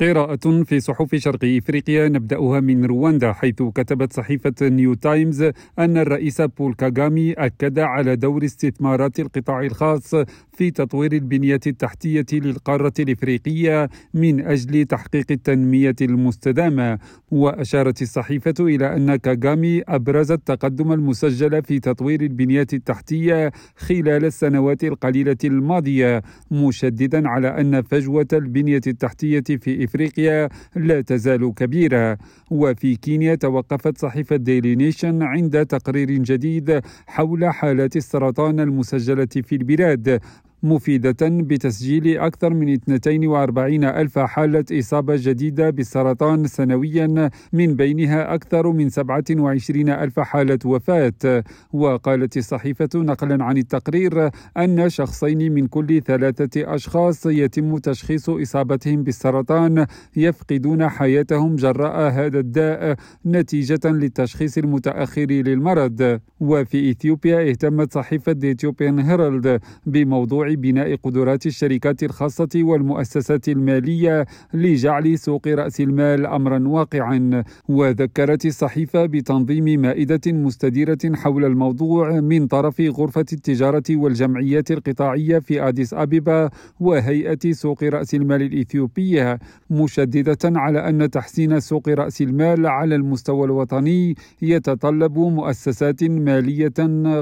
[0.00, 5.42] قراءة في صحف شرق إفريقيا نبدأها من رواندا حيث كتبت صحيفة نيو تايمز
[5.78, 10.14] أن الرئيس بول كاغامي أكد على دور استثمارات القطاع الخاص
[10.52, 16.98] في تطوير البنية التحتية للقارة الإفريقية من أجل تحقيق التنمية المستدامة.
[17.30, 25.36] وأشارت الصحيفة إلى أن كاغامي أبرز التقدم المسجل في تطوير البنية التحتية خلال السنوات القليلة
[25.44, 32.18] الماضية مشددا على أن فجوة البنية التحتية في إفريقيا لا تزال كبيرة.
[32.50, 40.20] وفي كينيا توقفت صحيفة ديلي نيشن عند تقرير جديد حول حالات السرطان المسجلة في البلاد.
[40.62, 48.88] مفيدة بتسجيل أكثر من 42 ألف حالة إصابة جديدة بالسرطان سنويا من بينها أكثر من
[48.88, 51.44] 27 ألف حالة وفاة.
[51.72, 59.86] وقالت الصحيفة نقلا عن التقرير أن شخصين من كل ثلاثة أشخاص يتم تشخيص إصابتهم بالسرطان
[60.16, 62.96] يفقدون حياتهم جراء هذا الداء
[63.26, 66.20] نتيجة للتشخيص المتأخر للمرض.
[66.40, 75.48] وفي إثيوبيا اهتمت صحيفة إثيوبيان هيرالد بموضوع بناء قدرات الشركات الخاصة والمؤسسات المالية لجعل سوق
[75.48, 77.44] رأس المال أمرا واقعا.
[77.68, 85.94] وذكرت الصحيفة بتنظيم مائدة مستديرة حول الموضوع من طرف غرفة التجارة والجمعيات القطاعية في أديس
[85.94, 89.38] أبيبا وهيئة سوق رأس المال الإثيوبية
[89.70, 96.72] مشددة على أن تحسين سوق رأس المال على المستوى الوطني يتطلب مؤسسات مالية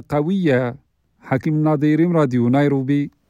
[0.08, 0.76] قوية.
[1.20, 3.10] حكيم نظير راديو نيروبي.